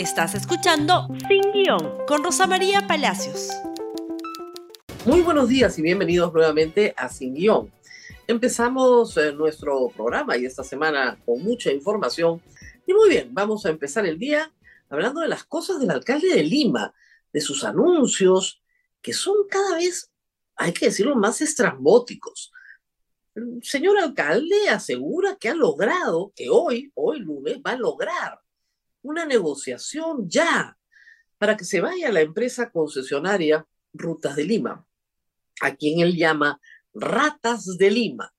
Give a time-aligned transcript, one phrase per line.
[0.00, 3.50] Estás escuchando Sin Guión con Rosa María Palacios.
[5.04, 7.70] Muy buenos días y bienvenidos nuevamente a Sin Guión.
[8.26, 12.40] Empezamos eh, nuestro programa y esta semana con mucha información.
[12.86, 14.50] Y muy bien, vamos a empezar el día
[14.88, 16.94] hablando de las cosas del alcalde de Lima,
[17.30, 18.62] de sus anuncios,
[19.02, 20.10] que son cada vez,
[20.56, 22.50] hay que decirlo, más estrambóticos.
[23.34, 28.39] El señor alcalde asegura que ha logrado, que hoy, hoy lunes, va a lograr
[29.02, 30.76] una negociación ya
[31.38, 34.86] para que se vaya la empresa concesionaria Rutas de Lima,
[35.62, 36.60] a quien él llama
[36.92, 38.32] Ratas de Lima.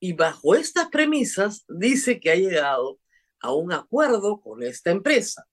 [0.00, 3.00] Y bajo estas premisas dice que ha llegado
[3.40, 5.46] a un acuerdo con esta empresa.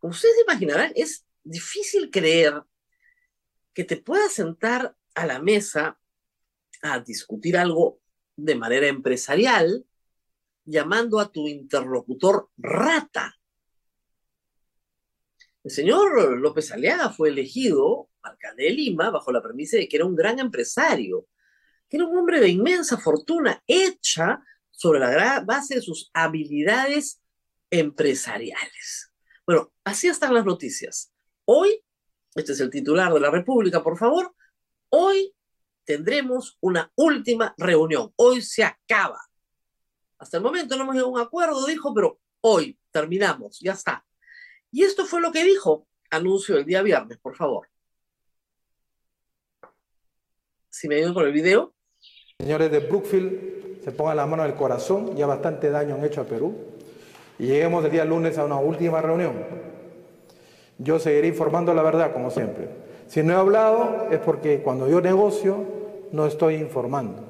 [0.00, 2.62] Ustedes imaginarán, es difícil creer
[3.72, 5.98] que te puedas sentar a la mesa
[6.82, 8.00] a discutir algo
[8.36, 9.84] de manera empresarial
[10.66, 13.34] llamando a tu interlocutor rata.
[15.64, 20.04] El señor López Aliaga fue elegido alcalde de Lima bajo la premisa de que era
[20.04, 21.26] un gran empresario,
[21.88, 27.22] que era un hombre de inmensa fortuna hecha sobre la base de sus habilidades
[27.70, 29.12] empresariales.
[29.46, 31.12] Bueno, así están las noticias.
[31.44, 31.82] Hoy,
[32.34, 34.34] este es el titular de la República, por favor,
[34.88, 35.34] hoy
[35.84, 38.12] tendremos una última reunión.
[38.16, 39.20] Hoy se acaba.
[40.18, 44.04] Hasta el momento no hemos llegado a un acuerdo, dijo, pero hoy terminamos, ya está.
[44.70, 47.68] Y esto fue lo que dijo, anuncio el día viernes, por favor.
[50.70, 51.74] Si me ayudan con el video.
[52.38, 56.22] Señores de Brookfield, se pongan la mano en el corazón, ya bastante daño han hecho
[56.22, 56.54] a Perú.
[57.38, 59.34] Y lleguemos el día lunes a una última reunión.
[60.78, 62.68] Yo seguiré informando la verdad, como siempre.
[63.08, 65.64] Si no he hablado es porque cuando yo negocio
[66.12, 67.24] no estoy informando.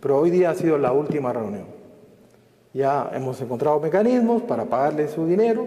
[0.00, 1.81] Pero hoy día ha sido la última reunión.
[2.74, 5.66] Ya hemos encontrado mecanismos para pagarle su dinero,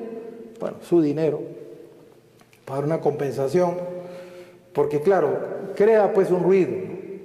[0.59, 1.39] bueno, su dinero,
[2.66, 3.75] para una compensación,
[4.73, 5.30] porque claro,
[5.75, 6.73] crea pues un ruido,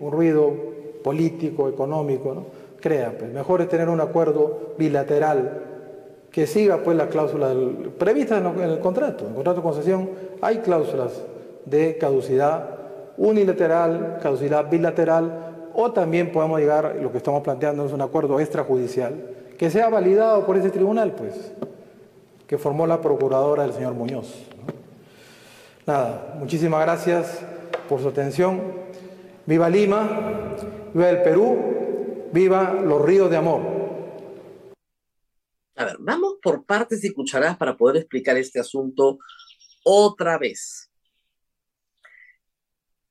[0.00, 0.52] un ruido
[1.02, 2.44] político, económico, ¿no?
[2.80, 5.64] Crea, pues mejor es tener un acuerdo bilateral
[6.30, 7.52] que siga pues la cláusula
[7.98, 9.24] prevista en, el contrato.
[9.24, 10.10] En el contrato de concesión
[10.40, 11.22] hay cláusulas
[11.66, 12.78] de caducidad
[13.16, 19.14] unilateral, caducidad bilateral, o también podemos llegar, lo que estamos planteando es un acuerdo extrajudicial,
[19.60, 21.34] que sea validado por ese tribunal, pues,
[22.46, 24.46] que formó la procuradora del señor Muñoz.
[25.84, 27.44] Nada, muchísimas gracias
[27.86, 28.58] por su atención.
[29.44, 30.56] Viva Lima,
[30.94, 33.60] viva el Perú, viva los ríos de amor.
[35.76, 39.18] A ver, vamos por partes y cucharadas para poder explicar este asunto
[39.84, 40.90] otra vez.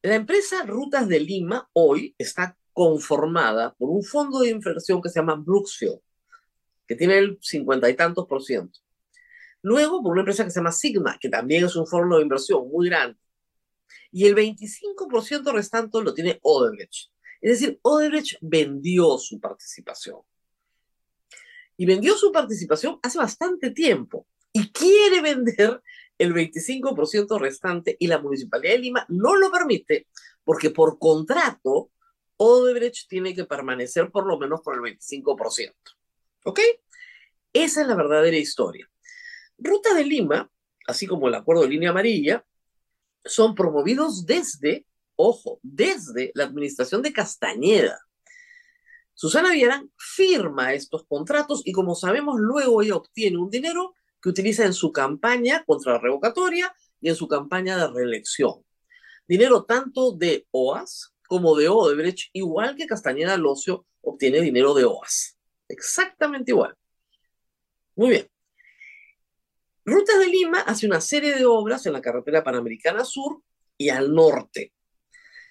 [0.02, 5.20] La empresa Rutas de Lima hoy está conformada por un fondo de inversión que se
[5.20, 6.02] llama Brooksfield,
[6.90, 8.80] que tiene el cincuenta y tantos por ciento.
[9.62, 12.68] Luego por una empresa que se llama Sigma, que también es un fondo de inversión
[12.68, 13.20] muy grande.
[14.12, 17.12] Y el 25% restante lo tiene Odebrecht.
[17.42, 20.18] Es decir, Odebrecht vendió su participación.
[21.78, 24.26] Y vendió su participación hace bastante tiempo.
[24.52, 25.84] Y quiere vender
[26.18, 30.08] el 25% restante y la Municipalidad de Lima no lo permite
[30.44, 31.92] porque por contrato
[32.38, 35.99] Odebrecht tiene que permanecer por lo menos por el 25%.
[36.46, 36.60] ¿Ok?
[37.54, 38.90] Esa es la verdadera historia.
[39.58, 40.50] Ruta de Lima,
[40.88, 42.46] así como el acuerdo de línea amarilla,
[43.26, 44.86] son promovidos desde,
[45.16, 48.00] ojo, desde la administración de Castañeda.
[49.14, 54.66] Susana Villarán firma estos contratos y como sabemos luego ella obtiene un dinero que utiliza
[54.66, 58.64] en su campaña contra la revocatoria y en su campaña de reelección.
[59.28, 65.39] Dinero tanto de OAS como de Odebrecht, igual que Castañeda Locio obtiene dinero de OAS.
[65.70, 66.76] Exactamente igual.
[67.96, 68.30] Muy bien.
[69.86, 73.42] Rutas de Lima hace una serie de obras en la carretera panamericana sur
[73.78, 74.74] y al norte.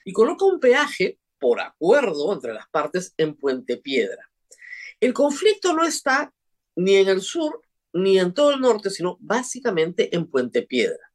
[0.04, 4.30] Y coloca un peaje por acuerdo entre las partes en Puente Piedra.
[5.00, 6.32] El conflicto no está
[6.76, 7.62] ni en el sur
[7.92, 11.12] ni en todo el norte, sino básicamente en Puente Piedra.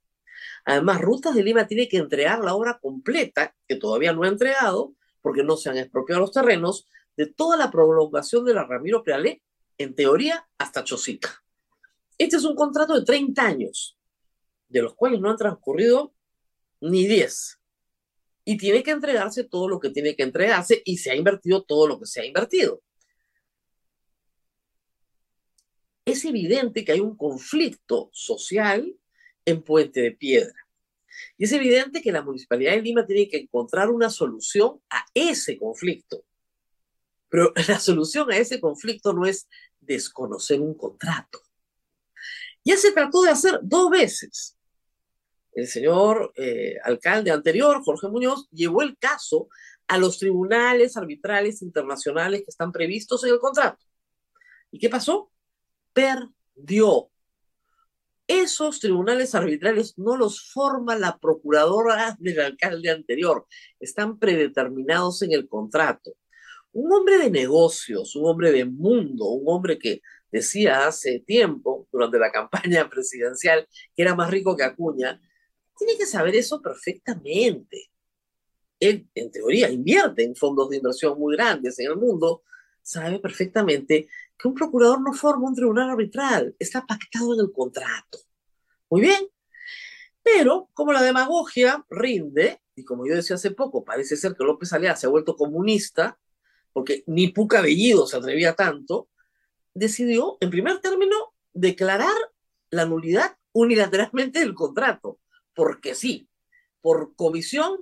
[0.65, 4.95] Además, Rutas de Lima tiene que entregar la obra completa, que todavía no ha entregado,
[5.21, 6.88] porque no se han expropiado los terrenos,
[7.18, 9.42] de toda la prolongación de la Ramiro Prealé,
[9.77, 11.44] en teoría, hasta Chosica.
[12.18, 13.98] Este es un contrato de 30 años,
[14.69, 16.13] de los cuales no han transcurrido
[16.81, 17.60] ni 10.
[18.45, 21.88] Y tiene que entregarse todo lo que tiene que entregarse y se ha invertido todo
[21.88, 22.81] lo que se ha invertido.
[26.06, 28.95] es evidente que hay un conflicto social
[29.45, 30.56] en Puente de Piedra.
[31.38, 35.57] Y es evidente que la Municipalidad de Lima tiene que encontrar una solución a ese
[35.57, 36.25] conflicto.
[37.33, 39.50] Pero la solución a ese conflicto no es
[39.81, 41.39] desconocer un contrato.
[42.63, 44.56] Ya se trató de hacer dos veces.
[45.51, 49.50] El señor eh, alcalde anterior, Jorge Muñoz, llevó el caso
[49.88, 53.83] a los tribunales arbitrales internacionales que están previstos en el contrato.
[54.69, 55.31] ¿Y qué pasó?
[55.91, 57.09] Perdió.
[58.27, 63.47] Esos tribunales arbitrales no los forma la procuradora del alcalde anterior,
[63.80, 66.13] están predeterminados en el contrato.
[66.73, 72.19] Un hombre de negocios, un hombre de mundo, un hombre que decía hace tiempo, durante
[72.19, 75.21] la campaña presidencial, que era más rico que Acuña,
[75.77, 77.91] tiene que saber eso perfectamente.
[78.79, 82.43] Él, en teoría, invierte en fondos de inversión muy grandes en el mundo,
[82.81, 88.19] sabe perfectamente que un procurador no forma un tribunal arbitral, está pactado en el contrato.
[88.89, 89.27] Muy bien,
[90.21, 94.73] pero como la demagogia rinde, y como yo decía hace poco, parece ser que López
[94.73, 96.17] Alea se ha vuelto comunista,
[96.73, 99.09] porque ni Puca Bellido se atrevía tanto,
[99.73, 102.13] decidió, en primer término, declarar
[102.69, 105.19] la nulidad unilateralmente del contrato,
[105.53, 106.27] porque sí,
[106.81, 107.77] por comisión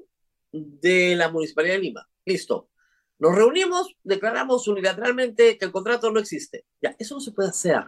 [0.51, 2.09] de la Municipalidad de Lima.
[2.25, 2.69] Listo.
[3.17, 6.65] Nos reunimos, declaramos unilateralmente que el contrato no existe.
[6.81, 7.83] Ya, eso no se puede hacer.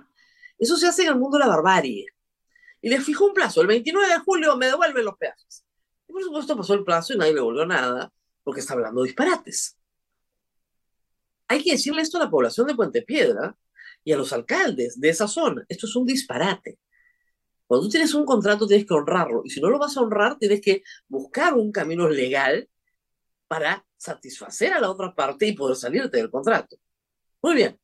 [0.57, 2.05] Eso se hace en el mundo de la barbarie.
[2.81, 3.61] Y le fijó un plazo.
[3.61, 5.65] El 29 de julio me devuelven los peajes.
[6.07, 8.13] Y por supuesto pasó el plazo y nadie le devolvió nada
[8.43, 9.77] porque está hablando disparates.
[11.53, 13.55] Hay que decirle esto a la población de Puente Piedra
[14.03, 15.63] y a los alcaldes de esa zona.
[15.69, 16.79] Esto es un disparate.
[17.67, 20.39] Cuando tú tienes un contrato tienes que honrarlo y si no lo vas a honrar
[20.39, 22.67] tienes que buscar un camino legal
[23.47, 26.75] para satisfacer a la otra parte y poder salirte del contrato.
[27.43, 27.79] Muy bien.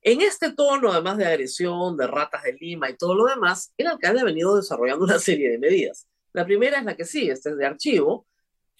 [0.00, 3.88] En este tono, además de agresión, de ratas de Lima y todo lo demás, el
[3.88, 6.06] alcalde ha venido desarrollando una serie de medidas.
[6.32, 8.28] La primera es la que sí, esta es de archivo,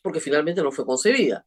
[0.04, 1.44] porque finalmente no fue concebida.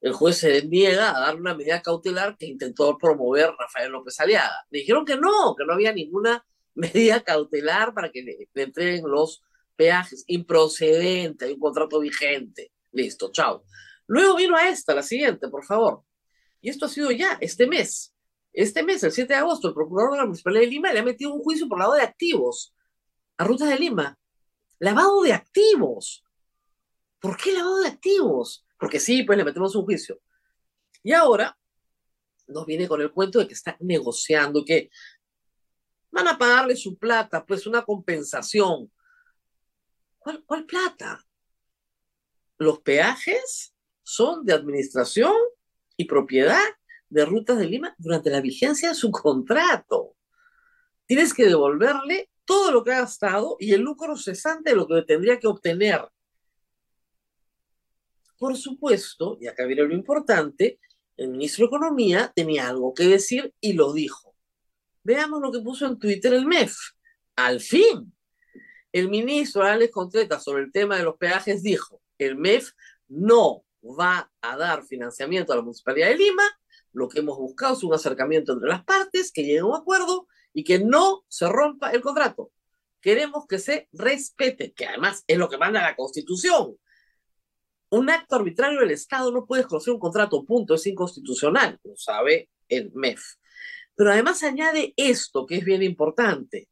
[0.00, 4.66] El juez se niega a dar una medida cautelar que intentó promover Rafael López Aliaga.
[4.70, 9.08] Le dijeron que no, que no había ninguna medida cautelar para que le, le entreguen
[9.08, 9.42] los
[9.76, 10.24] peajes.
[10.28, 12.72] Improcedente, hay un contrato vigente.
[12.92, 13.64] Listo, chao.
[14.06, 16.02] Luego vino a esta, la siguiente, por favor.
[16.60, 18.14] Y esto ha sido ya este mes.
[18.52, 21.04] Este mes, el 7 de agosto, el procurador de la Municipalidad de Lima le ha
[21.04, 22.74] metido un juicio por lavado de activos
[23.36, 24.18] a Rutas de Lima.
[24.78, 26.24] Lavado de activos.
[27.20, 28.66] ¿Por qué lavado de activos?
[28.78, 30.20] Porque sí, pues le metemos un juicio.
[31.02, 31.56] Y ahora
[32.46, 34.90] nos viene con el cuento de que está negociando, que
[36.10, 38.90] van a pagarle su plata, pues una compensación.
[40.18, 41.24] ¿Cuál, cuál plata?
[42.56, 45.34] Los peajes son de administración
[45.96, 46.64] y propiedad
[47.08, 50.16] de Rutas de Lima durante la vigencia de su contrato.
[51.06, 55.02] Tienes que devolverle todo lo que ha gastado y el lucro cesante de lo que
[55.02, 56.08] tendría que obtener.
[58.38, 60.78] Por supuesto, y acá viene lo importante,
[61.16, 64.36] el ministro de Economía tenía algo que decir y lo dijo.
[65.02, 66.76] Veamos lo que puso en Twitter el MEF.
[67.34, 68.14] Al fin,
[68.92, 72.70] el ministro Alex Contreras sobre el tema de los peajes dijo, el MEF
[73.08, 76.44] no va a dar financiamiento a la Municipalidad de Lima,
[76.92, 80.26] lo que hemos buscado es un acercamiento entre las partes, que lleguen a un acuerdo
[80.52, 82.50] y que no se rompa el contrato.
[83.00, 86.76] Queremos que se respete, que además es lo que manda la Constitución.
[87.90, 92.50] Un acto arbitrario del Estado no puede conocer un contrato, punto, es inconstitucional, lo sabe
[92.68, 93.22] el MEF.
[93.94, 96.68] Pero además añade esto, que es bien importante,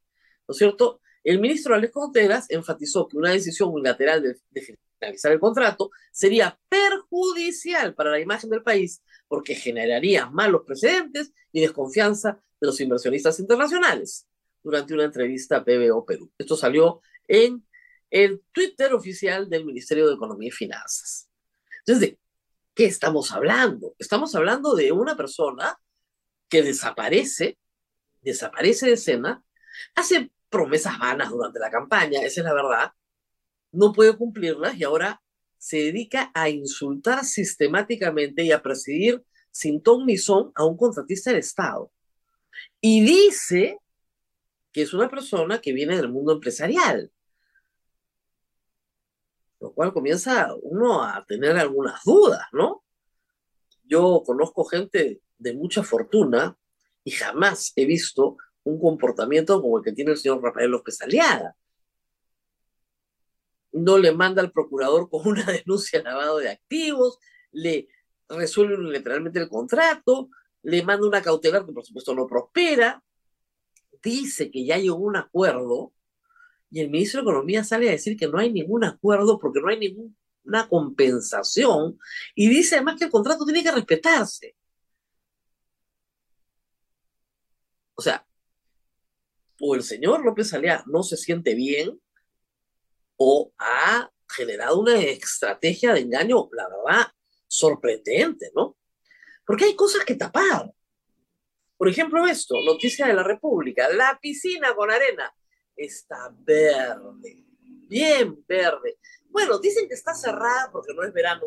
[0.47, 1.01] ¿no es cierto?
[1.25, 6.59] El ministro Alex Contreras enfatizó que una decisión unilateral de, de finalizar el contrato sería
[6.69, 13.41] perjudicial para la imagen del país porque generaría malos precedentes y desconfianza de los inversionistas
[13.41, 14.27] internacionales
[14.63, 16.31] durante una entrevista a PBO Perú.
[16.39, 17.66] Esto salió en
[18.11, 21.29] el Twitter oficial del Ministerio de Economía y Finanzas.
[21.81, 22.19] Entonces, ¿de
[22.75, 23.95] qué estamos hablando?
[23.99, 25.79] Estamos hablando de una persona
[26.49, 27.59] que desaparece,
[28.23, 29.43] desaparece de escena,
[29.95, 32.93] hace promesas vanas durante la campaña, esa es la verdad,
[33.73, 35.21] no puede cumplirlas y ahora
[35.59, 41.31] se dedica a insultar sistemáticamente y a presidir sin ton ni son a un contratista
[41.31, 41.91] del Estado.
[42.81, 43.79] Y dice
[44.73, 47.11] que es una persona que viene del mundo empresarial,
[49.67, 52.85] lo cual comienza uno a tener algunas dudas, ¿no?
[53.85, 56.57] Yo conozco gente de mucha fortuna
[57.05, 61.55] y jamás he visto un comportamiento como el que tiene el señor Rafael López Aliaga
[63.77, 67.19] no le manda al procurador con una denuncia de lavado de activos,
[67.53, 67.89] le
[68.29, 70.31] resuelve literalmente el contrato,
[70.63, 73.03] le manda una cautelar que por supuesto no prospera,
[74.03, 75.93] dice que ya llegó un acuerdo
[76.71, 79.69] y el ministro de Economía sale a decir que no hay ningún acuerdo porque no
[79.69, 81.99] hay ninguna compensación
[82.35, 84.57] y dice además que el contrato tiene que respetarse.
[87.95, 88.27] O sea,
[89.61, 91.99] o el señor López Alea no se siente bien
[93.17, 97.07] o ha generado una estrategia de engaño, la verdad,
[97.47, 98.77] sorprendente, ¿no?
[99.47, 100.71] Porque hay cosas que tapar.
[101.79, 105.33] Por ejemplo, esto, noticia de la República, la piscina con arena
[105.77, 108.99] está verde, bien verde.
[109.29, 111.47] Bueno, dicen que está cerrada porque no es verano,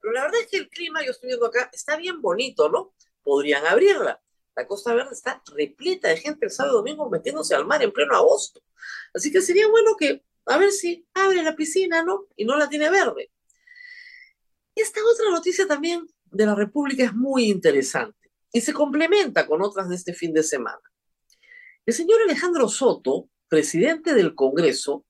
[0.00, 2.94] pero la verdad es que el clima, yo estoy viendo acá, está bien bonito, ¿no?
[3.22, 4.20] Podrían abrirla.
[4.56, 7.92] La Costa Verde está repleta de gente el sábado y domingo metiéndose al mar en
[7.92, 8.62] pleno agosto.
[9.14, 12.26] Así que sería bueno que, a ver si abre la piscina, ¿no?
[12.36, 13.30] Y no la tiene verde.
[14.74, 19.88] Esta otra noticia también de la República es muy interesante y se complementa con otras
[19.88, 20.80] de este fin de semana.
[21.86, 25.04] El señor Alejandro Soto, presidente del Congreso,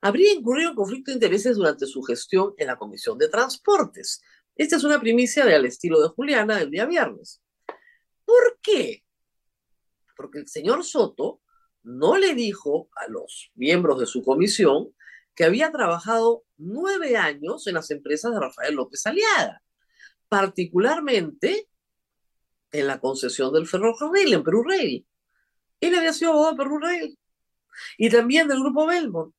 [0.00, 4.22] habría incurrido en conflicto de intereses durante su gestión en la Comisión de Transportes.
[4.54, 7.42] Esta es una primicia de al estilo de Juliana del día viernes.
[8.24, 9.04] ¿Por qué?
[10.16, 11.42] Porque el señor Soto
[11.82, 14.94] no le dijo a los miembros de su comisión
[15.34, 19.62] que había trabajado nueve años en las empresas de Rafael López Aliaga,
[20.28, 21.68] particularmente
[22.70, 25.06] en la concesión del ferrocarril en Perú Rail.
[25.80, 26.78] Él había sido abogado de Perú
[27.98, 29.34] y también del grupo Belmont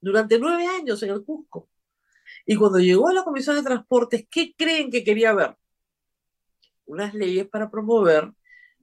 [0.00, 1.68] durante nueve años en el Cusco.
[2.46, 5.56] Y cuando llegó a la Comisión de Transportes, ¿qué creen que quería ver?
[6.86, 8.32] Unas leyes para promover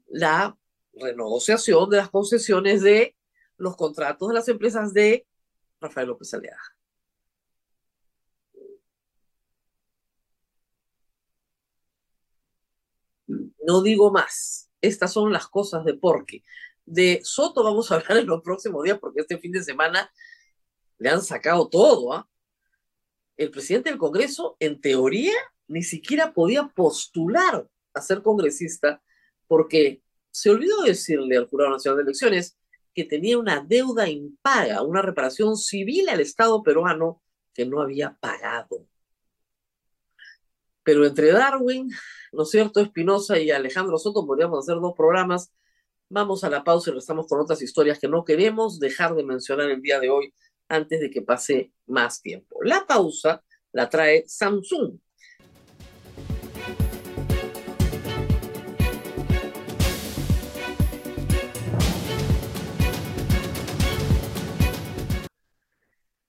[0.07, 0.57] la
[0.93, 3.15] renegociación de las concesiones de
[3.57, 5.25] los contratos de las empresas de
[5.79, 6.61] Rafael López Aleaga.
[13.65, 14.69] No digo más.
[14.79, 16.43] Estas son las cosas de porque.
[16.87, 20.09] De Soto vamos a hablar en los próximos días porque este fin de semana
[20.97, 22.13] le han sacado todo.
[22.13, 22.29] ¿ah?
[23.35, 25.33] El presidente del Congreso, en teoría,
[25.67, 29.03] ni siquiera podía postular a ser congresista
[29.47, 30.01] porque
[30.31, 32.57] se olvidó decirle al Jurado Nacional de Elecciones
[32.93, 37.21] que tenía una deuda impaga, una reparación civil al Estado peruano
[37.53, 38.87] que no había pagado.
[40.83, 41.91] Pero entre Darwin,
[42.31, 45.51] ¿no es cierto?, Espinosa y Alejandro Soto podríamos hacer dos programas.
[46.09, 49.69] Vamos a la pausa y restamos con otras historias que no queremos dejar de mencionar
[49.69, 50.33] el día de hoy
[50.69, 52.59] antes de que pase más tiempo.
[52.63, 54.99] La pausa la trae Samsung.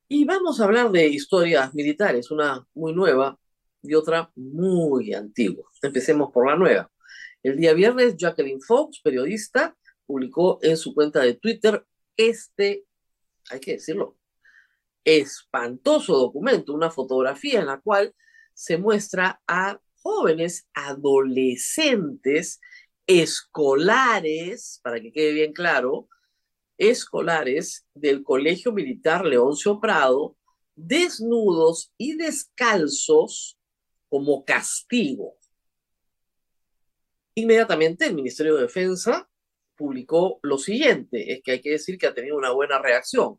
[0.08, 3.38] Y vamos a hablar de historias militares, una muy nueva
[3.80, 5.70] y otra muy antigua.
[5.82, 6.90] Empecemos por la nueva.
[7.42, 9.76] El día viernes, Jacqueline Fox, periodista,
[10.06, 11.84] publicó en su cuenta de Twitter
[12.16, 12.84] este,
[13.50, 14.16] hay que decirlo,
[15.04, 18.14] espantoso documento, una fotografía en la cual
[18.52, 22.60] se muestra a jóvenes adolescentes
[23.06, 26.08] escolares, para que quede bien claro,
[26.76, 30.36] escolares del Colegio Militar Leoncio Prado,
[30.74, 33.58] desnudos y descalzos
[34.08, 35.36] como castigo.
[37.38, 39.28] Inmediatamente el Ministerio de Defensa
[39.76, 43.38] publicó lo siguiente, es que hay que decir que ha tenido una buena reacción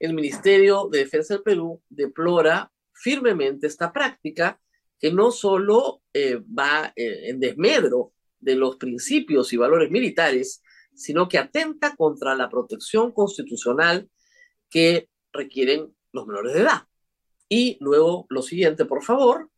[0.00, 4.58] el Ministerio de Defensa del Perú deplora firmemente esta práctica
[4.98, 10.62] que no solo eh, va eh, en desmedro de los principios y valores militares,
[10.94, 14.10] sino que atenta contra la protección constitucional
[14.70, 16.82] que requieren los menores de edad.
[17.48, 19.50] Y luego lo siguiente, por favor,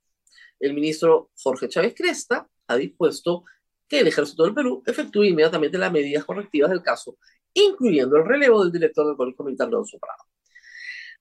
[0.59, 3.45] el ministro Jorge Chávez Cresta ha dispuesto
[3.93, 7.19] que el Ejército del Perú efectúe inmediatamente las medidas correctivas del caso,
[7.53, 10.25] incluyendo el relevo del director del Colegio Militar de Prado.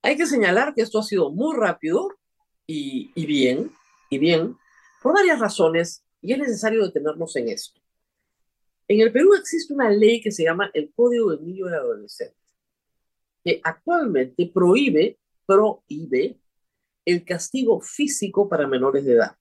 [0.01, 2.07] Hay que señalar que esto ha sido muy rápido
[2.65, 3.73] y, bien,
[4.09, 4.55] y bien,
[5.03, 7.81] por varias razones, y es necesario detenernos en esto.
[8.87, 12.37] En el Perú existe una ley que se llama el Código de Niño y Adolescente,
[13.43, 16.39] que actualmente prohíbe, prohíbe
[17.03, 19.35] el castigo físico para menores de edad,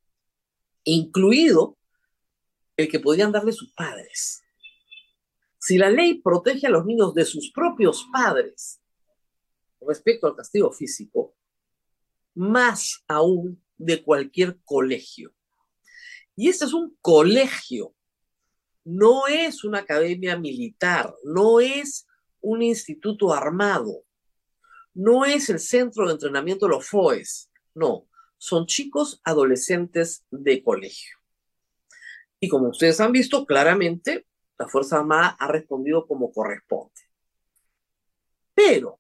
[0.83, 1.77] incluido
[2.81, 4.43] el que podrían darle sus padres.
[5.59, 8.81] Si la ley protege a los niños de sus propios padres
[9.81, 11.35] respecto al castigo físico,
[12.35, 15.35] más aún de cualquier colegio.
[16.37, 17.95] Y este es un colegio,
[18.85, 22.07] no es una academia militar, no es
[22.41, 24.05] un instituto armado,
[24.95, 28.09] no es el centro de entrenamiento de los FOES, no,
[28.39, 31.20] son chicos adolescentes de colegio.
[32.41, 34.27] Y como ustedes han visto, claramente
[34.59, 37.01] la Fuerza Armada ha respondido como corresponde.
[38.55, 38.99] Pero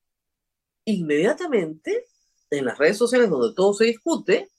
[0.84, 2.06] inmediatamente
[2.50, 4.50] en las redes sociales donde todo se discute,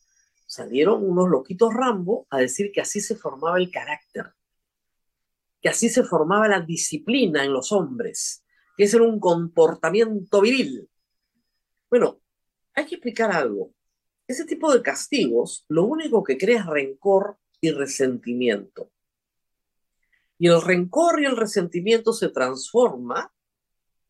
[0.47, 4.33] salieron unos loquitos Rambo a decir que así se formaba el carácter,
[5.61, 8.43] que así se formaba la disciplina en los hombres,
[8.77, 10.89] que es un comportamiento viril.
[11.89, 12.21] Bueno,
[12.73, 13.73] hay que explicar algo.
[14.27, 18.91] Ese tipo de castigos lo único que crea es rencor y resentimiento.
[20.37, 23.31] Y el rencor y el resentimiento se transforma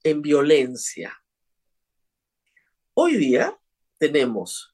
[0.02, 1.22] en violencia.
[2.94, 3.60] Hoy día
[3.98, 4.74] tenemos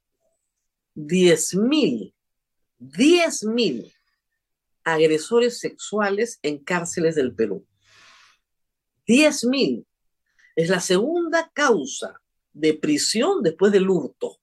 [0.95, 2.13] 10.000,
[2.79, 3.93] 10.000
[4.83, 7.67] agresores sexuales en cárceles del Perú.
[9.07, 9.85] 10.000.
[10.55, 12.21] Es la segunda causa
[12.53, 14.39] de prisión después del hurto.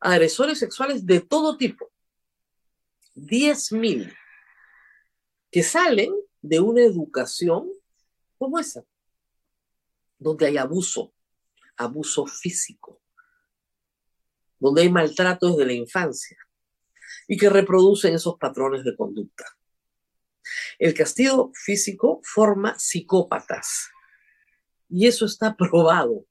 [0.00, 1.91] Agresores sexuales de todo tipo.
[3.14, 4.14] 10.000
[5.50, 7.70] que salen de una educación
[8.38, 8.84] como esa,
[10.18, 11.12] donde hay abuso,
[11.76, 13.00] abuso físico,
[14.58, 16.36] donde hay maltrato desde la infancia
[17.28, 19.44] y que reproducen esos patrones de conducta.
[20.78, 23.90] El castigo físico forma psicópatas
[24.88, 26.26] y eso está probado.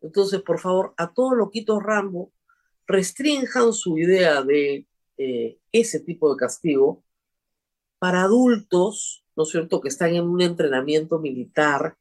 [0.00, 2.32] Entonces, por favor, a todos loquitos Rambo,
[2.86, 7.04] restrinjan su idea de eh, ese tipo de castigo
[7.98, 11.96] para adultos, ¿no es cierto?, que están en un entrenamiento militar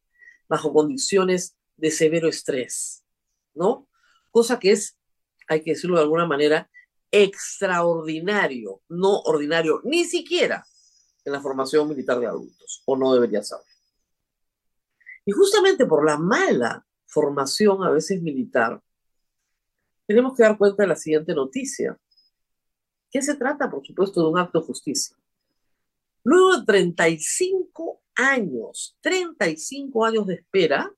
[0.49, 3.03] bajo condiciones de severo estrés,
[3.53, 3.87] ¿no?
[4.31, 4.97] Cosa que es,
[5.47, 6.69] hay que decirlo de alguna manera,
[7.11, 10.65] extraordinario, no ordinario, ni siquiera
[11.25, 13.59] en la formación militar de adultos, o no debería ser.
[15.25, 18.81] Y justamente por la mala formación a veces militar,
[20.05, 21.97] tenemos que dar cuenta de la siguiente noticia,
[23.13, 25.15] que se trata, por supuesto, de un acto de justicia.
[26.23, 30.91] Luego de 35 años, 35 años de espera,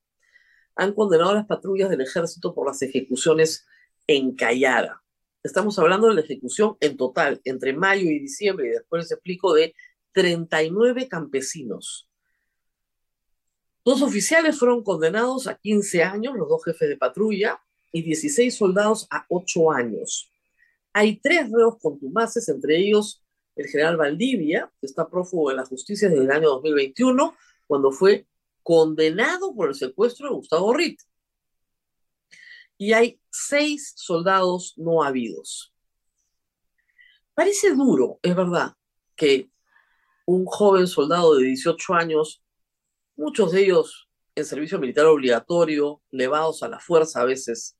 [0.78, 3.66] han condenado a las patrullas del ejército por las ejecuciones
[4.08, 5.04] en Cayara.
[5.44, 9.54] Estamos hablando de la ejecución en total, entre mayo y diciembre, y después les explico,
[9.54, 9.76] de
[10.14, 12.10] 39 campesinos.
[13.84, 17.60] Dos oficiales fueron condenados a 15 años, los dos jefes de patrulla,
[17.92, 20.32] y 16 soldados a 8 años.
[20.98, 23.22] Hay tres reos contumaces, entre ellos
[23.58, 27.36] el general Valdivia, que está prófugo de la justicia desde el año 2021,
[27.68, 28.26] cuando fue
[28.64, 31.02] condenado por el secuestro de Gustavo Ritt.
[32.78, 35.74] Y hay seis soldados no habidos.
[37.34, 38.72] Parece duro, es verdad,
[39.18, 39.50] que
[40.26, 42.42] un joven soldado de 18 años,
[43.18, 47.78] muchos de ellos en servicio militar obligatorio, levados a la fuerza a veces,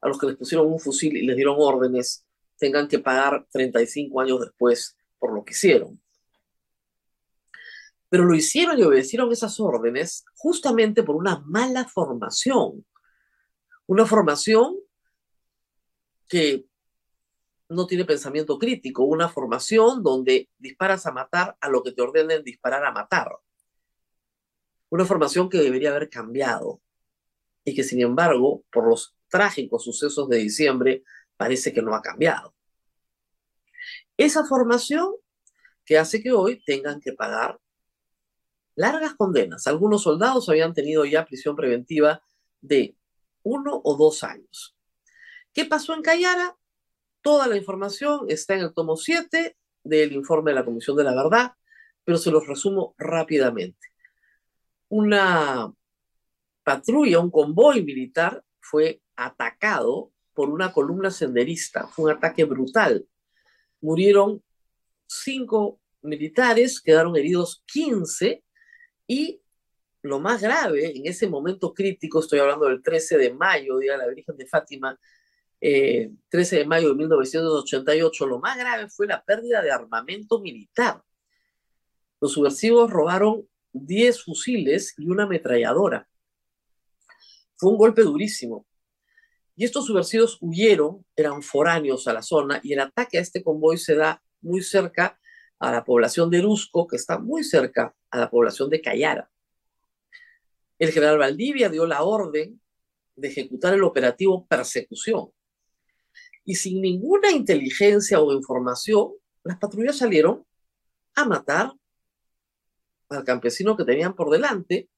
[0.00, 2.24] a los que les pusieron un fusil y les dieron órdenes,
[2.58, 6.00] tengan que pagar 35 años después por lo que hicieron.
[8.08, 12.86] Pero lo hicieron y obedecieron esas órdenes justamente por una mala formación.
[13.86, 14.76] Una formación
[16.28, 16.64] que
[17.68, 22.44] no tiene pensamiento crítico, una formación donde disparas a matar a lo que te ordenen
[22.44, 23.28] disparar a matar.
[24.90, 26.80] Una formación que debería haber cambiado
[27.64, 31.02] y que sin embargo, por los trágicos sucesos de diciembre,
[31.36, 32.54] parece que no ha cambiado.
[34.16, 35.14] Esa formación
[35.84, 37.58] que hace que hoy tengan que pagar
[38.74, 39.66] largas condenas.
[39.66, 42.22] Algunos soldados habían tenido ya prisión preventiva
[42.60, 42.96] de
[43.42, 44.76] uno o dos años.
[45.52, 46.56] ¿Qué pasó en Cayara?
[47.20, 51.14] Toda la información está en el tomo 7 del informe de la Comisión de la
[51.14, 51.52] Verdad,
[52.04, 53.88] pero se los resumo rápidamente.
[54.88, 55.72] Una
[56.62, 61.86] patrulla, un convoy militar fue atacado por una columna senderista.
[61.86, 63.06] Fue un ataque brutal
[63.84, 64.42] murieron
[65.06, 68.42] cinco militares, quedaron heridos 15
[69.06, 69.40] y
[70.02, 73.98] lo más grave, en ese momento crítico, estoy hablando del 13 de mayo, Día de
[73.98, 74.98] la Virgen de Fátima,
[75.60, 76.10] 13
[76.56, 81.02] eh, de mayo de 1988, lo más grave fue la pérdida de armamento militar.
[82.20, 86.06] Los subversivos robaron 10 fusiles y una ametralladora.
[87.56, 88.66] Fue un golpe durísimo.
[89.56, 93.78] Y estos subversivos huyeron, eran foráneos a la zona, y el ataque a este convoy
[93.78, 95.18] se da muy cerca
[95.58, 99.30] a la población de Rusco, que está muy cerca a la población de Cayara.
[100.78, 102.60] El general Valdivia dio la orden
[103.16, 105.30] de ejecutar el operativo persecución.
[106.44, 109.12] Y sin ninguna inteligencia o información,
[109.44, 110.44] las patrullas salieron
[111.14, 111.72] a matar
[113.08, 114.88] al campesino que tenían por delante,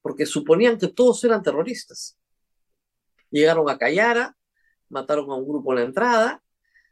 [0.00, 2.18] porque suponían que todos eran terroristas.
[3.30, 4.36] Llegaron a Cayara,
[4.88, 6.42] mataron a un grupo en la entrada,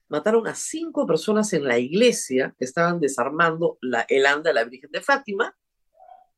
[0.09, 4.65] mataron a cinco personas en la iglesia que estaban desarmando la, el anda de la
[4.65, 5.57] Virgen de Fátima.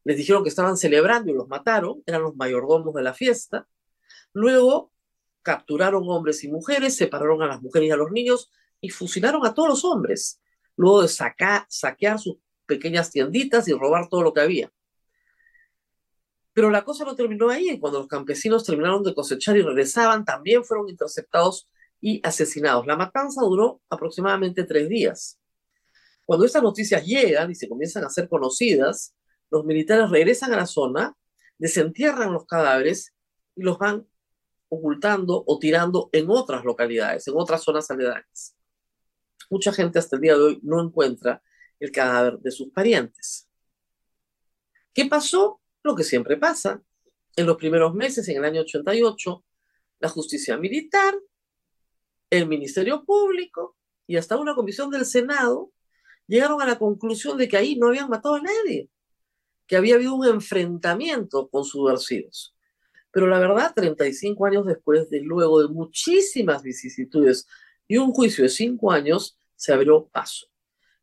[0.04, 3.68] Les dijeron que estaban celebrando y los mataron, eran los mayordomos de la fiesta.
[4.32, 4.92] Luego
[5.42, 9.54] capturaron hombres y mujeres, separaron a las mujeres y a los niños y fusilaron a
[9.54, 10.40] todos los hombres,
[10.76, 14.72] luego de sacar, saquear sus pequeñas tienditas y robar todo lo que había.
[16.58, 17.78] Pero la cosa no terminó ahí.
[17.78, 21.68] Cuando los campesinos terminaron de cosechar y regresaban, también fueron interceptados
[22.00, 22.84] y asesinados.
[22.84, 25.38] La matanza duró aproximadamente tres días.
[26.24, 29.14] Cuando estas noticias llegan y se comienzan a ser conocidas,
[29.52, 31.16] los militares regresan a la zona,
[31.58, 33.14] desentierran los cadáveres
[33.54, 34.08] y los van
[34.68, 38.56] ocultando o tirando en otras localidades, en otras zonas aledañas.
[39.48, 41.40] Mucha gente hasta el día de hoy no encuentra
[41.78, 43.48] el cadáver de sus parientes.
[44.92, 45.57] ¿Qué pasó?
[45.82, 46.82] Lo que siempre pasa.
[47.36, 49.44] En los primeros meses, en el año 88,
[50.00, 51.14] la justicia militar,
[52.30, 55.70] el Ministerio Público y hasta una comisión del Senado
[56.26, 58.90] llegaron a la conclusión de que ahí no habían matado a nadie,
[59.66, 62.54] que había habido un enfrentamiento con subversivos.
[63.10, 67.46] Pero la verdad, 35 años después, de luego de muchísimas vicisitudes
[67.86, 70.46] y un juicio de 5 años, se abrió paso.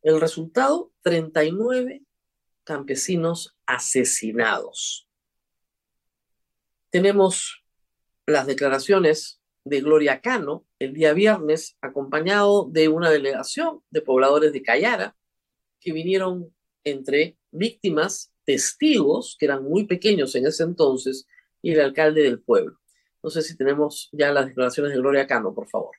[0.01, 2.04] El resultado, 39
[2.65, 5.08] campesinos asesinados.
[6.89, 7.63] Tenemos
[8.25, 14.62] las declaraciones de Gloria Cano el día viernes, acompañado de una delegación de pobladores de
[14.62, 15.15] Cayara,
[15.80, 21.28] que vinieron entre víctimas, testigos, que eran muy pequeños en ese entonces,
[21.62, 22.80] y el alcalde del pueblo.
[23.23, 25.95] No sé si tenemos ya las declaraciones de Gloria Cano, por favor.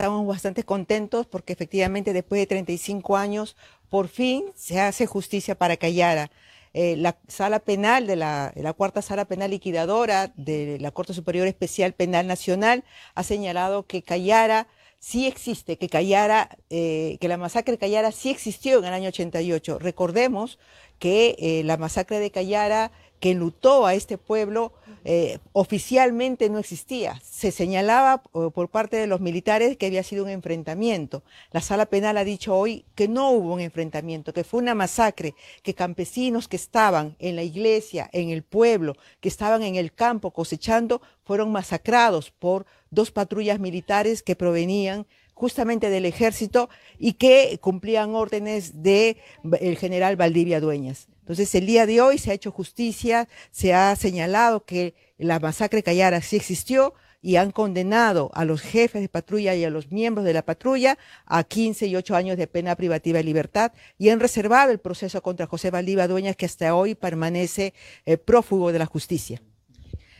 [0.00, 3.56] Estamos bastante contentos porque efectivamente después de 35 años,
[3.88, 6.30] por fin se hace justicia para Cayara.
[6.72, 11.48] Eh, la sala penal de la, la, cuarta sala penal liquidadora de la Corte Superior
[11.48, 12.84] Especial Penal Nacional
[13.16, 14.68] ha señalado que Cayara
[15.00, 19.08] sí existe, que Cayara, eh, que la masacre de Cayara sí existió en el año
[19.08, 19.80] 88.
[19.80, 20.60] Recordemos
[21.00, 24.72] que eh, la masacre de Cayara que enlutó a este pueblo
[25.04, 27.20] eh, oficialmente no existía.
[27.24, 31.22] Se señalaba por parte de los militares que había sido un enfrentamiento.
[31.50, 35.34] La sala penal ha dicho hoy que no hubo un enfrentamiento, que fue una masacre,
[35.62, 40.30] que campesinos que estaban en la iglesia, en el pueblo, que estaban en el campo
[40.32, 48.14] cosechando, fueron masacrados por dos patrullas militares que provenían justamente del ejército y que cumplían
[48.14, 49.16] órdenes del
[49.60, 51.06] el general Valdivia Dueñas.
[51.28, 55.82] Entonces, el día de hoy se ha hecho justicia, se ha señalado que la masacre
[55.82, 60.24] Cayara sí existió y han condenado a los jefes de patrulla y a los miembros
[60.24, 64.20] de la patrulla a 15 y 8 años de pena privativa de libertad y han
[64.20, 67.74] reservado el proceso contra José Valdivia Dueñas que hasta hoy permanece
[68.06, 69.42] eh, prófugo de la justicia.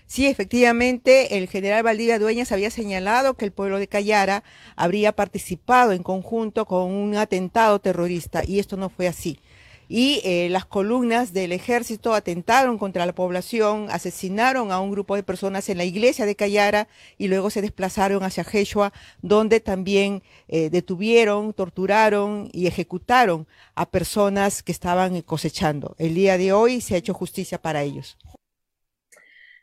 [0.07, 4.44] Sí, efectivamente, el general Valdivia Dueñas había señalado que el pueblo de Cayara
[4.77, 9.40] habría participado en conjunto con un atentado terrorista y esto no fue así
[9.88, 15.22] y eh, las columnas del ejército atentaron contra la población, asesinaron a un grupo de
[15.22, 20.68] personas en la iglesia de Cayara y luego se desplazaron hacia Jeshua, donde también eh,
[20.68, 25.96] detuvieron, torturaron y ejecutaron a personas que estaban cosechando.
[25.98, 28.18] El día de hoy se ha hecho justicia para ellos.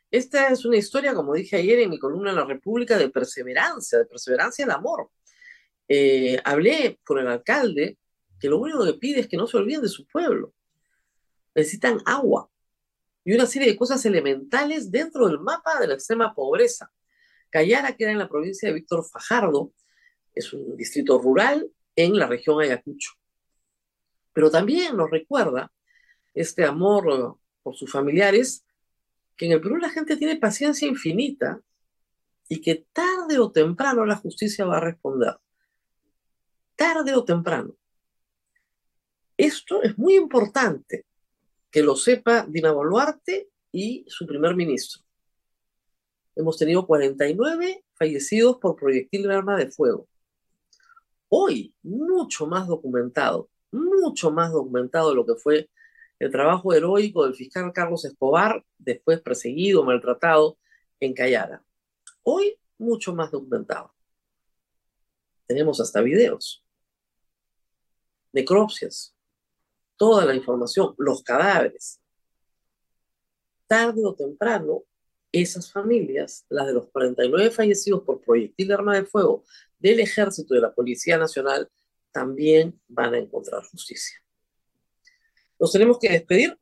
[0.10, 4.00] Esta es una historia, como dije ayer en mi columna en La República, de perseverancia,
[4.00, 5.10] de perseverancia el amor.
[5.88, 7.98] Eh, hablé con el alcalde
[8.40, 10.54] que lo único que pide es que no se olviden de su pueblo.
[11.54, 12.50] Necesitan agua
[13.24, 16.92] y una serie de cosas elementales dentro del mapa de la extrema pobreza.
[17.50, 19.74] Cayara queda en la provincia de Víctor Fajardo,
[20.34, 23.14] es un distrito rural en la región Ayacucho.
[24.34, 25.72] Pero también nos recuerda
[26.34, 28.66] este amor por sus familiares,
[29.38, 31.62] que en el Perú la gente tiene paciencia infinita
[32.48, 35.38] y que tarde o temprano la justicia va a responder.
[36.76, 37.76] Tarde o temprano.
[39.38, 41.06] Esto es muy importante
[41.70, 45.02] que lo sepa Dina Boluarte y su primer ministro.
[46.36, 50.08] Hemos tenido 49 fallecidos por proyectil de arma de fuego.
[51.28, 55.70] Hoy, mucho más documentado, mucho más documentado lo que fue
[56.20, 60.58] el trabajo heroico del fiscal Carlos Escobar, después perseguido, maltratado
[61.00, 61.64] en Cayara.
[62.24, 63.94] Hoy, mucho más documentado.
[65.46, 66.64] Tenemos hasta videos,
[68.32, 69.15] necropsias,
[69.98, 72.00] toda la información, los cadáveres.
[73.68, 74.84] Tarde o temprano,
[75.32, 79.44] esas familias, las de los 49 fallecidos por proyectil de arma de fuego
[79.80, 81.70] del ejército y de la Policía Nacional,
[82.12, 84.18] también van a encontrar justicia.
[85.60, 86.58] Nos tenemos que despedir.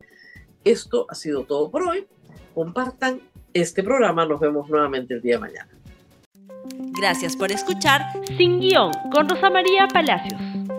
[0.63, 2.07] Esto ha sido todo por hoy.
[2.53, 3.21] Compartan
[3.53, 4.25] este programa.
[4.25, 5.79] Nos vemos nuevamente el día de mañana.
[6.99, 8.01] Gracias por escuchar
[8.37, 10.39] Sin Guión con Rosa María Palacios.